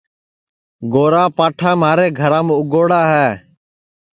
[0.91, 3.29] گُوار پاٹھا مھارے گھرام اُگوڑا ہے